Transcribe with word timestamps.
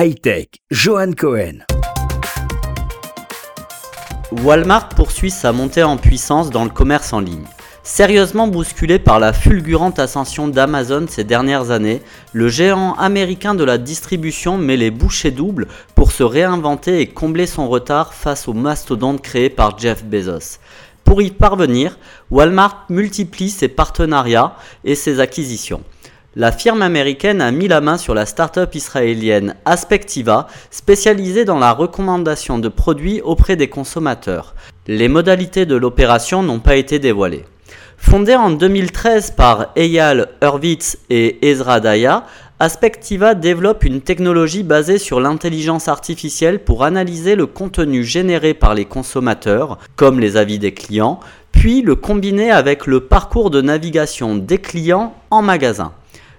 Hightech, 0.00 0.60
Johan 0.70 1.10
Cohen. 1.10 1.64
Walmart 4.44 4.90
poursuit 4.90 5.32
sa 5.32 5.50
montée 5.50 5.82
en 5.82 5.96
puissance 5.96 6.50
dans 6.50 6.62
le 6.62 6.70
commerce 6.70 7.12
en 7.12 7.18
ligne. 7.18 7.42
Sérieusement 7.82 8.46
bousculé 8.46 9.00
par 9.00 9.18
la 9.18 9.32
fulgurante 9.32 9.98
ascension 9.98 10.46
d'Amazon 10.46 11.06
ces 11.08 11.24
dernières 11.24 11.72
années, 11.72 12.00
le 12.32 12.46
géant 12.46 12.94
américain 12.94 13.56
de 13.56 13.64
la 13.64 13.76
distribution 13.76 14.56
met 14.56 14.76
les 14.76 14.92
bouchées 14.92 15.32
doubles 15.32 15.66
pour 15.96 16.12
se 16.12 16.22
réinventer 16.22 17.00
et 17.00 17.08
combler 17.08 17.48
son 17.48 17.68
retard 17.68 18.14
face 18.14 18.46
au 18.46 18.52
mastodonte 18.52 19.20
créé 19.20 19.50
par 19.50 19.80
Jeff 19.80 20.04
Bezos. 20.04 20.60
Pour 21.02 21.22
y 21.22 21.32
parvenir, 21.32 21.98
Walmart 22.30 22.86
multiplie 22.88 23.50
ses 23.50 23.66
partenariats 23.66 24.54
et 24.84 24.94
ses 24.94 25.18
acquisitions. 25.18 25.82
La 26.40 26.52
firme 26.52 26.82
américaine 26.82 27.40
a 27.40 27.50
mis 27.50 27.66
la 27.66 27.80
main 27.80 27.98
sur 27.98 28.14
la 28.14 28.24
start-up 28.24 28.72
israélienne 28.76 29.56
Aspectiva, 29.64 30.46
spécialisée 30.70 31.44
dans 31.44 31.58
la 31.58 31.72
recommandation 31.72 32.60
de 32.60 32.68
produits 32.68 33.20
auprès 33.22 33.56
des 33.56 33.66
consommateurs. 33.66 34.54
Les 34.86 35.08
modalités 35.08 35.66
de 35.66 35.74
l'opération 35.74 36.44
n'ont 36.44 36.60
pas 36.60 36.76
été 36.76 37.00
dévoilées. 37.00 37.44
Fondée 37.96 38.36
en 38.36 38.50
2013 38.50 39.32
par 39.32 39.72
Eyal 39.74 40.28
Hurwitz 40.40 40.98
et 41.10 41.50
Ezra 41.50 41.80
Daya, 41.80 42.24
Aspectiva 42.60 43.34
développe 43.34 43.82
une 43.82 44.00
technologie 44.00 44.62
basée 44.62 44.98
sur 44.98 45.18
l'intelligence 45.18 45.88
artificielle 45.88 46.60
pour 46.60 46.84
analyser 46.84 47.34
le 47.34 47.46
contenu 47.46 48.04
généré 48.04 48.54
par 48.54 48.74
les 48.76 48.84
consommateurs, 48.84 49.78
comme 49.96 50.20
les 50.20 50.36
avis 50.36 50.60
des 50.60 50.72
clients, 50.72 51.18
puis 51.50 51.82
le 51.82 51.96
combiner 51.96 52.52
avec 52.52 52.86
le 52.86 53.00
parcours 53.00 53.50
de 53.50 53.60
navigation 53.60 54.36
des 54.36 54.58
clients 54.58 55.16
en 55.32 55.42
magasin. 55.42 55.90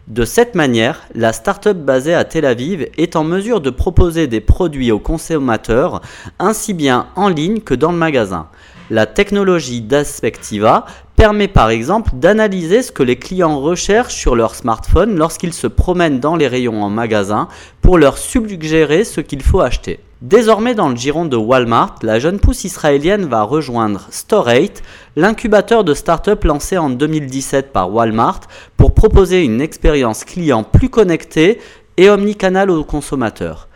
De 0.10 0.26
cette 0.26 0.56
manière, 0.56 1.02
la 1.14 1.34
start-up 1.34 1.78
basée 1.78 2.16
à 2.16 2.24
Tel 2.24 2.44
Aviv 2.44 2.88
est 2.98 3.16
en 3.16 3.24
mesure 3.24 3.62
de 3.62 3.70
proposer 3.70 4.26
des 4.26 4.42
produits 4.42 4.92
aux 4.92 4.98
consommateurs, 4.98 6.02
ainsi 6.40 6.74
bien 6.74 7.10
en 7.16 7.30
ligne 7.30 7.60
que 7.60 7.76
dans 7.76 7.92
le 7.92 7.98
magasin. 8.00 8.48
La 8.90 9.06
technologie 9.06 9.82
d'Aspectiva 9.82 10.88
permet 11.16 11.48
par 11.48 11.70
exemple 11.70 12.10
d'analyser 12.16 12.82
ce 12.82 12.92
que 12.92 13.04
les 13.04 13.18
clients 13.18 13.60
recherchent 13.60 14.16
sur 14.16 14.36
leur 14.36 14.56
smartphone 14.56 15.16
lorsqu'ils 15.16 15.54
se 15.54 15.68
promènent 15.68 16.20
dans 16.20 16.36
les 16.36 16.48
rayons 16.48 16.82
en 16.82 16.90
magasin 16.90 17.48
pour 17.82 18.00
leur 18.00 18.18
suggérer 18.18 19.04
ce 19.04 19.22
qu'il 19.22 19.44
faut 19.44 19.62
acheter. 19.62 20.00
Désormais 20.22 20.76
dans 20.76 20.90
le 20.90 20.98
giron 20.98 21.24
de 21.24 21.38
Walmart, 21.38 21.96
la 22.02 22.20
jeune 22.20 22.42
pousse 22.42 22.66
israélienne 22.66 23.26
va 23.26 23.44
rejoindre 23.44 24.10
Store8, 24.12 24.82
l'incubateur 25.16 25.86
de 25.86 25.94
start-up 25.94 26.44
lancé 26.44 26.78
en 26.78 26.90
2017 26.90 27.72
par 27.72 27.94
Walmart 27.94 28.42
pour 28.76 28.94
proposer 28.94 29.46
une 29.46 29.62
expérience 29.62 30.26
client 30.26 30.64
plus 30.64 30.90
connectée 30.90 31.62
et 31.96 32.10
omnicanal 32.10 32.70
aux 32.70 32.84
consommateurs. 32.84 33.70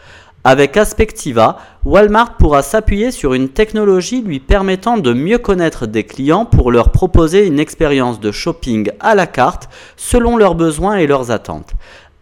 Avec 0.44 0.76
Aspectiva, 0.76 1.60
Walmart 1.86 2.36
pourra 2.36 2.62
s'appuyer 2.62 3.12
sur 3.12 3.34
une 3.34 3.48
technologie 3.48 4.22
lui 4.22 4.42
permettant 4.42 4.98
de 4.98 5.14
mieux 5.14 5.38
connaître 5.38 5.88
des 5.88 6.04
clients 6.04 6.44
pour 6.44 6.74
leur 6.74 6.92
proposer 6.92 7.48
une 7.48 7.60
expérience 7.60 8.20
de 8.20 8.34
shopping 8.34 8.92
à 9.00 9.16
la 9.16 9.28
carte 9.28 9.70
selon 9.96 10.36
leurs 10.36 10.56
besoins 10.56 10.98
et 10.98 11.08
leurs 11.08 11.32
attentes. 11.32 11.72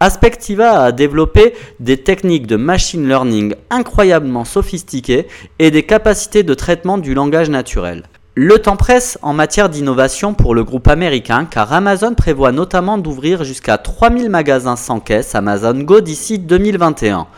Aspectiva 0.04 0.82
a 0.82 0.90
développé 0.90 1.54
des 1.78 1.96
techniques 1.96 2.48
de 2.48 2.56
machine 2.56 3.06
learning 3.06 3.54
incroyablement 3.70 4.44
sophistiquées 4.44 5.28
et 5.60 5.70
des 5.70 5.84
capacités 5.84 6.42
de 6.42 6.54
traitement 6.54 6.98
du 6.98 7.14
langage 7.14 7.48
naturel. 7.48 8.02
Le 8.34 8.58
temps 8.58 8.74
presse 8.74 9.16
en 9.22 9.32
matière 9.32 9.68
d'innovation 9.68 10.34
pour 10.34 10.56
le 10.56 10.64
groupe 10.64 10.88
américain 10.88 11.46
car 11.48 11.72
Amazon 11.72 12.14
prévoit 12.14 12.50
notamment 12.50 12.98
d'ouvrir 12.98 13.44
jusqu'à 13.44 13.78
3000 13.78 14.28
magasins 14.28 14.74
sans 14.74 14.98
caisse 14.98 15.36
Amazon 15.36 15.74
Go 15.74 16.00
d'ici 16.00 16.40
2021. 16.40 17.28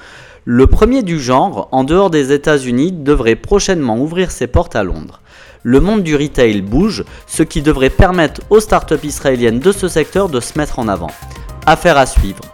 Le 0.46 0.66
premier 0.66 1.02
du 1.02 1.20
genre, 1.20 1.68
en 1.70 1.84
dehors 1.84 2.08
des 2.08 2.32
États-Unis, 2.32 2.92
devrait 2.92 3.36
prochainement 3.36 3.98
ouvrir 3.98 4.30
ses 4.30 4.46
portes 4.46 4.74
à 4.74 4.84
Londres. 4.84 5.20
Le 5.64 5.80
monde 5.80 6.02
du 6.02 6.16
retail 6.16 6.62
bouge, 6.62 7.04
ce 7.26 7.42
qui 7.42 7.60
devrait 7.60 7.90
permettre 7.90 8.40
aux 8.48 8.60
startups 8.60 9.04
israéliennes 9.04 9.60
de 9.60 9.72
ce 9.72 9.86
secteur 9.86 10.30
de 10.30 10.40
se 10.40 10.56
mettre 10.56 10.78
en 10.78 10.88
avant. 10.88 11.10
Affaire 11.66 11.98
à 11.98 12.06
suivre. 12.06 12.53